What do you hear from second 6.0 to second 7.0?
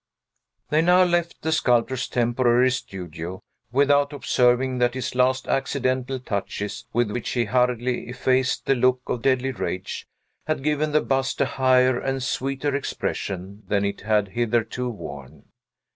touches,